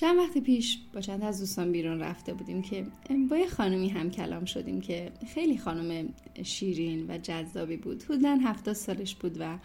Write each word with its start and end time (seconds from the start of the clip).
چند 0.00 0.18
وقت 0.18 0.38
پیش 0.38 0.78
با 0.94 1.00
چند 1.00 1.24
از 1.24 1.40
دوستان 1.40 1.72
بیرون 1.72 2.00
رفته 2.00 2.34
بودیم 2.34 2.62
که 2.62 2.86
با 3.30 3.36
یه 3.36 3.46
خانومی 3.46 3.88
هم 3.88 4.10
کلام 4.10 4.44
شدیم 4.44 4.80
که 4.80 5.12
خیلی 5.34 5.58
خانم 5.58 6.08
شیرین 6.42 7.06
و 7.08 7.18
جذابی 7.18 7.76
بود. 7.76 8.02
حدودا 8.02 8.38
هفتاد 8.44 8.74
سالش 8.74 9.14
بود 9.14 9.36
و 9.40 9.58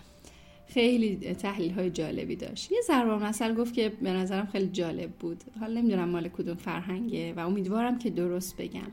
خیلی 0.67 1.15
تحلیل 1.33 1.71
های 1.71 1.89
جالبی 1.89 2.35
داشت. 2.35 2.71
یه 2.71 2.77
ضرب 2.87 3.23
مثل 3.23 3.55
گفت 3.55 3.73
که 3.73 3.89
به 4.01 4.13
نظرم 4.13 4.45
خیلی 4.45 4.67
جالب 4.67 5.11
بود. 5.11 5.43
حالا 5.59 5.81
نمی‌دونم 5.81 6.09
مال 6.09 6.27
کدوم 6.27 6.55
فرهنگه 6.55 7.33
و 7.33 7.39
امیدوارم 7.39 7.99
که 7.99 8.09
درست 8.09 8.57
بگم. 8.57 8.91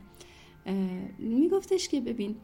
میگفتش 1.18 1.88
که 1.88 2.00
ببین 2.00 2.36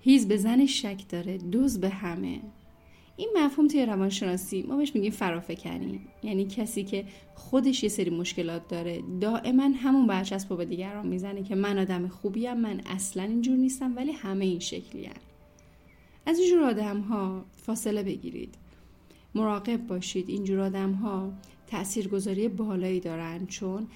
هیز 0.00 0.28
به 0.28 0.36
زن 0.36 0.66
شک 0.66 1.08
داره 1.08 1.38
دوز 1.38 1.80
به 1.80 1.88
همه. 1.88 2.40
این 3.16 3.28
مفهوم 3.36 3.68
توی 3.68 3.86
روانشناسی 3.86 4.62
ما 4.62 4.76
بهش 4.76 4.94
میگیم 4.94 5.12
فرافکنی. 5.12 6.00
یعنی 6.22 6.44
کسی 6.44 6.84
که 6.84 7.04
خودش 7.34 7.82
یه 7.82 7.88
سری 7.88 8.10
مشکلات 8.10 8.68
داره 8.68 9.02
دائما 9.20 9.62
همون 9.62 10.06
برچسب 10.06 10.48
با 10.48 10.64
دیگران 10.64 11.06
می‌زنه 11.06 11.42
که 11.42 11.54
من 11.54 11.78
آدم 11.78 12.08
خوبیم 12.08 12.54
من 12.54 12.80
اصلا 12.86 13.22
اینجور 13.22 13.56
نیستم 13.56 13.96
ولی 13.96 14.12
همه 14.12 14.44
این 14.44 14.58
شکلی 14.58 15.04
هن. 15.04 15.16
از 16.26 16.38
اینجور 16.38 16.62
آدم 16.62 17.00
ها 17.00 17.44
فاصله 17.56 18.02
بگیرید. 18.02 18.54
مراقب 19.34 19.86
باشید. 19.86 20.28
اینجور 20.28 20.60
آدم 20.60 20.92
ها 20.92 21.32
تاثیرگذاری 21.74 22.48
بالایی 22.48 23.00
دارن 23.00 23.46
چون 23.46 23.86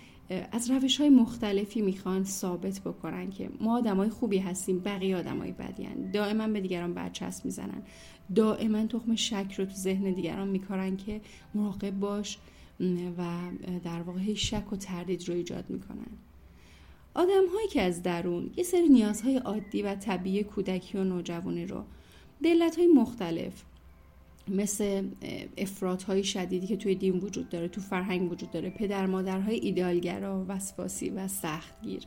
از 0.53 0.71
روش 0.71 1.01
های 1.01 1.09
مختلفی 1.11 1.81
می‌خوان 1.81 2.25
ثابت 2.25 2.81
بکنن 2.81 3.31
که 3.31 3.51
ما 3.61 3.79
آدمای 3.79 4.09
خوبی 4.09 4.39
هستیم 4.39 4.79
بقیه 4.79 5.17
آدمای 5.17 5.53
بدی 5.53 5.85
هن. 5.85 6.11
دائما 6.11 6.49
به 6.49 6.61
دیگران 6.61 6.95
برچسب 6.95 7.45
می‌زنن 7.45 7.83
دائما 8.35 8.87
تخم 8.87 9.15
شک 9.15 9.55
رو 9.59 9.65
تو 9.65 9.75
ذهن 9.75 10.13
دیگران 10.13 10.49
میکارن 10.49 10.97
که 10.97 11.21
مراقب 11.55 11.91
باش 11.91 12.39
و 13.19 13.25
در 13.85 14.03
واقع 14.03 14.35
شک 14.35 14.73
و 14.73 14.77
تردید 14.77 15.29
رو 15.29 15.35
ایجاد 15.35 15.71
می‌کنن 15.71 16.11
آدم 17.15 17.47
هایی 17.55 17.69
که 17.69 17.83
از 17.83 18.03
درون 18.03 18.51
یه 18.57 18.65
سری 18.65 18.89
نیازهای 18.89 19.37
عادی 19.37 19.83
و 19.83 19.95
طبیعی 19.95 20.45
کودکی 20.45 20.99
و 20.99 21.05
نوجوانی 21.05 21.67
رو 21.67 21.85
به 22.41 22.71
های 22.77 22.87
مختلف 22.87 23.65
مثل 24.51 25.09
افرادهای 25.57 26.25
شدیدی 26.25 26.67
که 26.67 26.77
توی 26.77 26.95
دین 26.95 27.19
وجود 27.19 27.49
داره 27.49 27.69
تو 27.69 27.81
فرهنگ 27.81 28.33
وجود 28.33 28.51
داره 28.51 28.71
پدر 28.71 29.07
مادرهای 29.07 29.57
ایدئالگرا 29.57 30.45
وسواسی 30.49 31.11
و 31.11 31.29
سختگیر. 31.29 32.03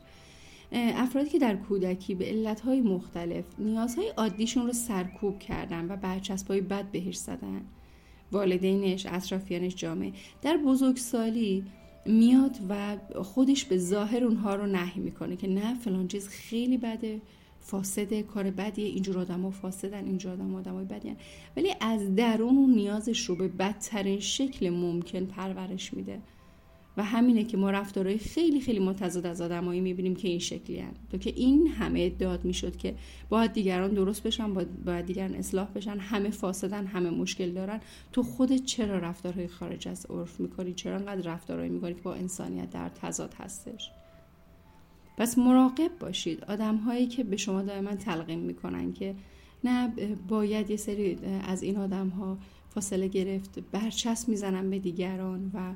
افرادی 0.72 1.30
که 1.30 1.38
در 1.38 1.56
کودکی 1.56 2.14
به 2.14 2.24
علتهای 2.24 2.80
مختلف 2.80 3.44
نیازهای 3.58 4.08
عادیشون 4.08 4.66
رو 4.66 4.72
سرکوب 4.72 5.38
کردن 5.38 5.92
و 5.92 5.96
برچسبهای 5.96 6.60
بد 6.60 6.90
بهش 6.90 7.16
زدن. 7.16 7.62
والدینش 8.32 9.06
اطرافیانش 9.06 9.74
جامعه. 9.74 10.12
در 10.42 10.56
بزرگسالی 10.56 11.64
میاد 12.06 12.56
و 12.68 12.96
خودش 13.22 13.64
به 13.64 13.78
ظاهر 13.78 14.24
اونها 14.24 14.54
رو 14.54 14.66
نهی 14.66 15.00
می‌کنه 15.00 15.36
که 15.36 15.48
نه 15.48 15.74
فلان 15.74 16.08
چیز 16.08 16.28
خیلی 16.28 16.78
بده. 16.78 17.20
فاسده 17.62 18.22
کار 18.22 18.50
بدیه. 18.50 18.86
اینجور 18.86 19.18
آدم 19.18 19.42
ها 19.42 19.50
فاسدن 19.50 20.04
اینجور 20.04 20.32
آدم 20.32 20.54
آدم 20.54 20.74
های 20.74 20.84
بدین. 20.84 21.16
ولی 21.56 21.74
از 21.80 22.14
درون 22.14 22.56
اون 22.56 22.74
نیازش 22.74 23.24
رو 23.24 23.36
به 23.36 23.48
بدترین 23.48 24.20
شکل 24.20 24.70
ممکن 24.70 25.24
پرورش 25.24 25.94
میده. 25.94 26.18
و 26.96 27.04
همینه 27.04 27.44
که 27.44 27.56
ما 27.56 27.70
رفتارهای 27.70 28.18
خیلی 28.18 28.60
خیلی 28.60 28.78
متضاد 28.78 29.26
از 29.26 29.40
آدمایی 29.40 29.80
می‌بینیم 29.80 30.16
که 30.16 30.28
این 30.28 30.38
شکلی 30.38 30.78
هن. 30.78 30.92
تو 31.10 31.18
که 31.18 31.32
این 31.36 31.66
همه 31.66 32.08
داد 32.10 32.44
می‌شد 32.44 32.76
که 32.76 32.94
باید 33.28 33.52
دیگران 33.52 33.90
درست 33.90 34.22
بشن 34.22 34.54
باید 34.84 35.06
دیگران 35.06 35.34
اصلاح 35.34 35.68
بشن 35.74 35.98
همه 35.98 36.30
فاسدن 36.30 36.86
همه 36.86 37.10
مشکل 37.10 37.50
دارن. 37.50 37.80
تو 38.12 38.22
خودت 38.22 38.64
چرا 38.64 38.98
رفتارهای 38.98 39.48
خارج 39.48 39.88
از 39.88 40.06
عرف 40.10 40.40
می‌کنی؟ 40.40 40.74
چرا 40.74 40.96
انقدر 40.96 41.32
رفتارهایی 41.32 41.70
می‌کنی 41.70 41.94
که 41.94 42.00
با 42.00 42.14
انسانیت 42.14 42.70
در 42.70 42.88
تضاد 42.88 43.34
هستش؟ 43.38 43.90
پس 45.16 45.38
مراقب 45.38 45.90
باشید. 46.00 46.44
آدم 46.44 46.76
هایی 46.76 47.06
که 47.06 47.24
به 47.24 47.36
شما 47.36 47.62
دائما 47.62 47.94
تلقین 47.94 48.38
می‌کنن 48.38 48.92
که 48.92 49.14
نه 49.64 49.92
باید 50.28 50.70
یه 50.70 50.76
سری 50.76 51.18
از 51.48 51.62
این 51.62 51.76
آدم 51.76 52.08
ها 52.08 52.38
فاصله 52.74 53.08
گرفت 53.08 53.58
برچسب 53.72 54.28
می‌زنن 54.28 54.70
به 54.70 54.78
دیگران 54.78 55.50
و 55.54 55.74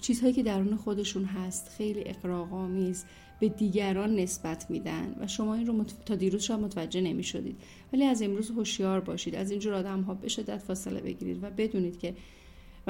چیزهایی 0.00 0.34
که 0.34 0.42
درون 0.42 0.76
خودشون 0.76 1.24
هست 1.24 1.68
خیلی 1.68 2.02
اقراق‌آمیز 2.06 3.04
به 3.40 3.48
دیگران 3.48 4.16
نسبت 4.16 4.70
میدن 4.70 5.16
و 5.20 5.26
شما 5.26 5.54
این 5.54 5.66
رو 5.66 5.84
تا 6.06 6.14
دیروز 6.14 6.42
شاید 6.42 6.60
متوجه 6.60 7.00
نمی 7.00 7.22
شدید 7.22 7.56
ولی 7.92 8.04
از 8.04 8.22
امروز 8.22 8.50
هوشیار 8.50 9.00
باشید. 9.00 9.34
از 9.34 9.50
اینجور 9.50 9.74
آدم 9.74 10.00
ها 10.00 10.14
به 10.14 10.28
شدت 10.28 10.58
فاصله 10.58 11.00
بگیرید 11.00 11.44
و 11.44 11.50
بدونید 11.50 11.98
که 11.98 12.14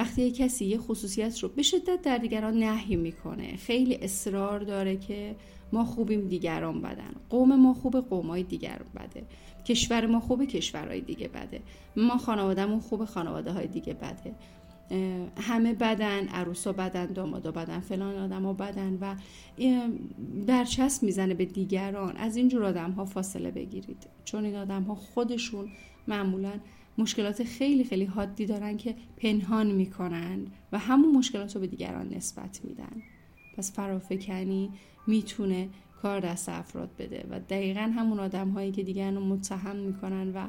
وقتی 0.01 0.31
کسی 0.31 0.65
یه 0.65 0.79
خصوصیت 0.79 1.39
رو 1.39 1.49
به 1.49 1.63
شدت 1.63 2.03
در 2.03 2.19
دیگران 2.19 2.59
نهی 2.59 2.97
می‌کنه 2.97 3.57
خیلی 3.57 3.95
اصرار 3.95 4.61
داره 4.61 4.97
که 4.97 5.37
ما 5.73 5.85
خوبیم 5.85 6.29
دیگران 6.29 6.81
بدن. 6.83 7.15
قوم 7.31 7.57
ما 7.57 7.75
خوب 7.75 7.97
قومای 7.97 8.43
دیگر 8.43 8.81
بده. 8.97 9.23
کشور 9.65 10.07
ما 10.07 10.21
خوب 10.21 10.45
کشورهای 10.45 11.01
دیگه 11.01 11.29
بده. 11.29 11.61
ما 11.97 12.19
خانوادهمون 12.19 12.81
خوب 12.81 13.05
خانواده 13.05 13.53
های 13.53 13.67
دیگه 13.67 13.95
بده. 13.95 14.35
همه 15.37 15.75
بدن 15.75 16.29
عروسا 16.29 16.73
بدن 16.73 17.07
دامادا 17.07 17.51
بدن 17.51 17.81
فلان 17.81 18.19
آدم 18.19 18.43
ها 18.43 18.53
بدن 18.53 18.99
و 19.01 19.15
برچسب 20.47 21.03
می‌زنه 21.03 21.35
به 21.35 21.45
دیگران. 21.45 22.17
از 22.17 22.37
اینجور 22.37 22.65
آدم 22.65 22.91
ها 22.91 23.05
فاصله 23.05 23.51
بگیرید. 23.51 24.07
چون 24.25 24.45
این 24.45 24.57
آدم 24.57 24.83
ها 24.83 24.95
خودشون 24.95 25.69
معمولا 26.09 26.53
مشکلات 27.01 27.45
خیلی 27.45 27.85
خیلی 27.85 28.05
حادی 28.05 28.47
دارن 28.47 28.77
که 28.77 28.95
پنهان 29.17 29.71
می‌کنن 29.71 30.47
و 30.73 30.79
همون 30.79 31.15
مشکلات 31.15 31.55
رو 31.55 31.61
به 31.61 31.67
دیگران 31.67 32.09
نسبت 32.09 32.61
میدن. 32.65 33.03
پس 33.57 33.73
فرافکنی 33.73 34.71
می‌تونه 35.07 35.69
کار 36.03 36.21
دست 36.21 36.49
افراد 36.49 36.91
بده 36.99 37.27
و 37.31 37.41
دقیقا 37.41 37.81
همون 37.81 38.21
آدم 38.21 38.49
هایی 38.49 38.73
که 38.73 38.83
دیگران 38.83 39.15
رو 39.15 39.25
متهم 39.25 39.77
می‌کنن 39.77 40.33
و 40.33 40.49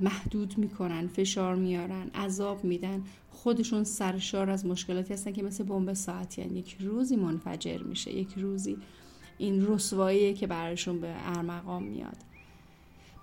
محدود 0.00 0.58
می‌کنن 0.58 1.06
فشار 1.06 1.54
میارن 1.56 2.08
عذاب 2.14 2.64
میدن 2.64 3.02
خودشون 3.30 3.84
سرشار 3.84 4.50
از 4.50 4.66
مشکلاتی 4.66 5.12
هستن 5.12 5.32
که 5.32 5.42
مثل 5.42 5.64
بمب 5.64 5.92
ساعتی 5.92 6.42
یعنی 6.42 6.58
یک 6.58 6.76
روزی 6.80 7.16
منفجر 7.16 7.78
میشه 7.78 8.12
یک 8.14 8.32
روزی 8.36 8.76
این 9.38 9.66
رسواییه 9.66 10.34
که 10.34 10.46
براشون 10.46 11.00
به 11.00 11.14
ارمغان 11.24 11.82
میاد. 11.82 12.16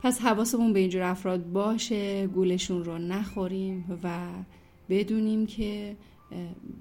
پس 0.04 0.22
حواسمون 0.22 0.74
به 0.74 0.80
اینجور 0.80 1.02
افراد 1.02 1.52
باشه 1.52 2.28
گولشون 2.28 2.84
رو 2.84 2.98
نخوریم 2.98 4.00
و 4.04 4.28
بدونیم 4.90 5.46
که 5.46 5.96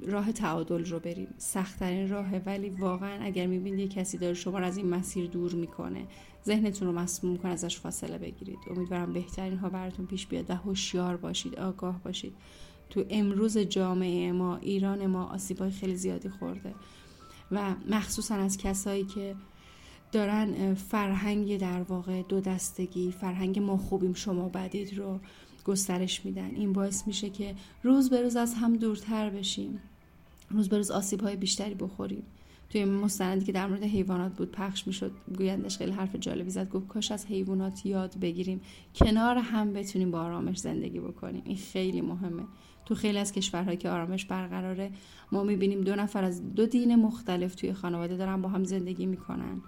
راه 0.06 0.32
تعادل 0.32 0.84
رو 0.84 1.00
بریم. 1.00 1.28
سختترین 1.38 2.08
راهه 2.08 2.42
ولی 2.46 2.70
واقعا 2.70 3.22
اگر 3.22 3.46
می‌بینید 3.46 3.90
کسی 3.90 4.18
داره 4.18 4.34
شما 4.34 4.58
رو 4.58 4.64
از 4.64 4.76
این 4.76 4.86
مسیر 4.86 5.26
دور 5.26 5.52
می‌کنه 5.52 6.06
ذهنتون 6.46 6.88
رو 6.88 6.94
مسموم 6.94 7.36
کنه 7.36 7.52
ازش 7.52 7.78
فاصله 7.78 8.18
بگیرید. 8.18 8.58
امیدوارم 8.70 9.12
بهترین 9.12 9.58
ها 9.58 9.68
براتون 9.68 10.06
پیش 10.06 10.26
بیاد 10.26 10.50
و 10.50 10.54
هوشیار 10.54 11.16
باشید 11.16 11.54
آگاه 11.54 12.00
باشید. 12.04 12.32
تو 12.90 13.04
امروز 13.10 13.58
جامعه 13.58 14.32
ما 14.32 14.56
ایران 14.56 15.06
ما 15.06 15.24
آسیبای 15.24 15.70
خیلی 15.70 15.96
زیادی 15.96 16.28
خورده 16.28 16.74
و 17.50 17.74
مخصوصا 17.90 18.34
از 18.34 18.56
کسایی 18.56 19.04
که 19.04 19.34
دارن 20.12 20.74
فرهنگ 20.74 21.58
در 21.58 21.82
واقع 21.82 22.22
دو 22.22 22.40
دستگی 22.40 23.12
فرهنگ 23.12 23.58
ما 23.58 23.76
خوبیم 23.76 24.14
شما 24.14 24.48
بدید 24.48 24.98
رو 24.98 25.20
گسترش 25.64 26.24
میدن. 26.24 26.50
این 26.54 26.72
باعث 26.72 27.06
میشه 27.06 27.30
که 27.30 27.54
روز 27.82 28.10
به 28.10 28.22
روز 28.22 28.36
از 28.36 28.54
هم 28.54 28.76
دورتر 28.76 29.30
بشیم. 29.30 29.80
روز 30.50 30.68
به 30.68 30.76
روز 30.76 30.90
آسیب 30.90 31.20
های 31.20 31.36
بیشتری 31.36 31.74
بخوریم. 31.74 32.22
توی 32.70 32.84
مستندی 32.84 33.44
که 33.44 33.52
در 33.52 33.66
مورد 33.66 33.82
حیوانات 33.82 34.32
بود 34.32 34.52
پخش 34.52 34.86
می‌شد 34.86 35.12
گویندش 35.38 35.78
خیلی 35.78 35.92
حرف 35.92 36.16
جالبی 36.16 36.50
زد 36.50 36.68
گفت 36.70 36.88
کاش 36.88 37.12
از 37.12 37.26
حیوانات 37.26 37.86
یاد 37.86 38.18
بگیریم. 38.20 38.60
کنار 38.94 39.36
هم 39.38 39.72
بتونیم 39.72 40.10
با 40.10 40.20
آرامش 40.20 40.58
زندگی 40.58 41.00
بکنیم. 41.00 41.42
این 41.44 41.56
خیلی 41.56 42.00
مهمه. 42.00 42.42
تو 42.86 42.94
خیلی 42.94 43.18
از 43.18 43.32
کشورهایی 43.32 43.76
که 43.76 43.88
آرامش 43.90 44.24
برقراره 44.24 44.90
ما 45.32 45.42
می‌بینیم 45.42 45.80
دو 45.80 45.96
نفر 45.96 46.24
از 46.24 46.54
دو 46.54 46.66
دین 46.66 46.96
مختلف 46.96 47.54
توی 47.54 47.72
خانواده 47.72 48.16
دارن 48.16 48.42
با 48.42 48.48
هم 48.48 48.64
زندگی 48.64 49.06
می‌کنن. 49.06 49.62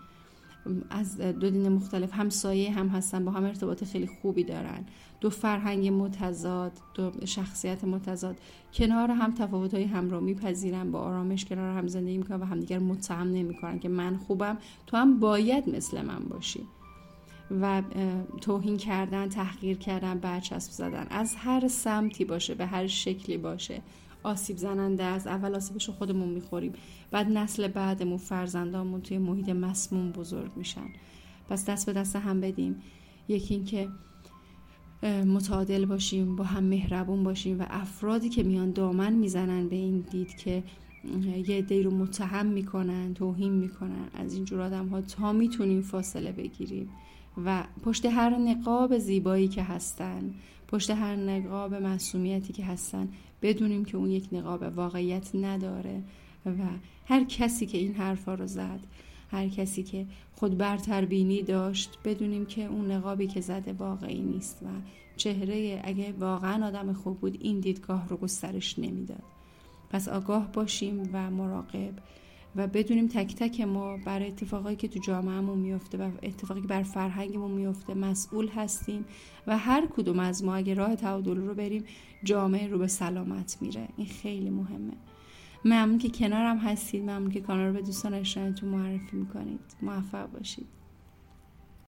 از 0.90 1.20
دو 1.20 1.50
دین 1.50 1.68
مختلف 1.68 2.12
همسایه 2.12 2.72
هم 2.72 2.88
هستن 2.88 3.24
با 3.24 3.32
هم 3.32 3.44
ارتباط 3.44 3.84
خیلی 3.84 4.06
خوبی 4.06 4.44
دارن. 4.44 4.84
دو 5.20 5.30
فرهنگ 5.30 5.88
متضاد 5.88 6.72
دو 6.94 7.12
شخصیت 7.24 7.84
متضاد. 7.84 8.36
کنار 8.74 9.10
هم 9.10 9.34
تفاوت 9.34 9.74
های 9.74 9.84
هم 9.84 10.10
رو 10.10 10.20
میپذیرن 10.20 10.90
با 10.90 11.00
آرامش 11.00 11.44
کنار 11.44 11.78
هم 11.78 11.86
زندگی 11.86 12.18
می‌کنن 12.18 12.40
و 12.40 12.44
همدیگر 12.44 12.78
متهم 12.78 13.28
نمی‌کنن 13.28 13.78
که 13.78 13.88
من 13.88 14.16
خوبم 14.16 14.58
تو 14.86 14.96
هم 14.96 15.20
باید 15.20 15.68
مثل 15.68 16.02
من 16.02 16.24
باشی. 16.24 16.60
و 17.60 17.82
توهین 18.40 18.76
کردن 18.76 19.28
تحقیر 19.28 19.78
کردن 19.78 20.18
برچسب 20.18 20.72
زدن. 20.72 21.06
از 21.10 21.34
هر 21.38 21.68
سمتی 21.68 22.24
باشه 22.24 22.54
به 22.54 22.66
هر 22.66 22.86
شکلی 22.86 23.36
باشه. 23.36 23.82
آسیب 24.22 24.56
زننده 24.56 25.04
است. 25.04 25.26
اول 25.26 25.54
آسیبش 25.54 25.88
رو 25.88 25.94
خودمون 25.94 26.28
می‌خوریم. 26.28 26.72
بعد 27.10 27.26
نسل 27.26 27.68
بعدمون 27.68 28.18
فرزندامون 28.18 29.00
توی 29.00 29.18
محیط 29.18 29.48
مسموم 29.48 30.12
بزرگ 30.12 30.50
میشن. 30.56 30.86
پس 31.48 31.68
دست 31.68 31.86
به 31.86 31.92
دست 31.92 32.16
هم 32.16 32.40
بدیم. 32.40 32.76
یکی 33.28 33.54
اینکه 33.54 33.88
متعادل 35.26 35.84
باشیم 35.84 36.36
با 36.36 36.44
هم 36.44 36.64
مهربون 36.64 37.24
باشیم 37.24 37.60
و 37.60 37.66
افرادی 37.70 38.28
که 38.28 38.42
میان 38.42 38.70
دامن 38.70 39.12
می‌زنن 39.12 39.68
به 39.68 39.76
این 39.76 40.04
دید 40.10 40.36
که 40.36 40.62
یه 41.46 41.62
دی 41.62 41.82
رو 41.82 41.90
متهم 41.90 42.46
می‌کنن 42.46 43.14
توهین 43.14 43.52
می‌کنن. 43.52 44.08
از 44.14 44.34
اینجور 44.34 44.60
آدم 44.60 44.88
ها 44.88 45.00
تا 45.00 45.32
می‌تونیم 45.32 45.82
فاصله 45.82 46.32
بگیریم. 46.32 46.88
و 47.44 47.64
پشت 47.84 48.06
هر 48.06 48.30
نقاب 48.30 48.98
زیبایی 48.98 49.48
که 49.48 49.62
هستن 49.62 50.34
پشت 50.68 50.90
هر 50.90 51.16
نقاب 51.16 51.74
معصومیتی 51.74 52.52
که 52.52 52.64
هستن 52.64 53.08
بدونیم 53.42 53.84
که 53.84 53.96
اون 53.96 54.10
یک 54.10 54.28
نقاب 54.32 54.62
واقعیت 54.62 55.34
نداره 55.34 56.02
و 56.46 56.50
هر 57.06 57.24
کسی 57.24 57.66
که 57.66 57.78
این 57.78 57.94
حرفا 57.94 58.34
رو 58.34 58.46
زد 58.46 58.80
هر 59.30 59.48
کسی 59.48 59.82
که 59.82 60.06
خود 60.36 60.58
برتربینی 60.58 61.42
داشت 61.42 61.98
بدونیم 62.04 62.46
که 62.46 62.64
اون 62.64 62.90
نقابی 62.90 63.26
که 63.26 63.40
زده 63.40 63.72
واقعی 63.72 64.22
نیست 64.22 64.62
و 64.62 64.66
چهره 65.16 65.82
اگه 65.84 66.12
واقعا 66.12 66.66
آدم 66.66 66.92
خوب 66.92 67.20
بود 67.20 67.38
این 67.40 67.60
دیدگاه 67.60 68.08
رو 68.08 68.16
گسترش 68.16 68.78
نمی‌داد. 68.78 69.22
پس 69.90 70.08
آگاه 70.08 70.52
باشیم 70.52 71.10
و 71.12 71.30
مراقب 71.30 71.92
و 72.56 72.66
بدونیم 72.66 73.08
تک 73.08 73.34
تک 73.34 73.60
ما 73.60 73.96
برای 73.96 74.28
اتفاقایی 74.28 74.76
که 74.76 74.88
تو 74.88 75.00
جامعهمون 75.00 75.58
میفته 75.58 75.98
و 75.98 76.10
اتفاقی 76.22 76.60
که 76.60 76.66
بر 76.66 76.82
فرهنگمون 76.82 77.50
میفته 77.50 77.94
مسئول 77.94 78.48
هستیم 78.48 79.04
و 79.46 79.58
هر 79.58 79.86
کدوم 79.86 80.18
از 80.18 80.44
ما 80.44 80.54
اگه 80.54 80.74
راه 80.74 80.96
تعادل 80.96 81.36
رو 81.36 81.54
بریم 81.54 81.84
جامعه 82.24 82.68
رو 82.68 82.78
به 82.78 82.86
سلامت 82.86 83.58
میره. 83.60 83.88
این 83.96 84.06
خیلی 84.06 84.50
مهمه. 84.50 84.92
ممنون 85.64 85.98
که 85.98 86.08
کنارم 86.08 86.58
هستید. 86.58 87.02
ممنون 87.02 87.30
که 87.30 87.40
کانال 87.40 87.66
رو 87.66 87.72
به 87.72 87.80
دوستان 87.82 88.14
اشتراکتون 88.14 88.68
معرفی 88.68 89.16
می‌کنید. 89.16 89.60
موفق 89.82 90.30
باشید. 90.30 90.81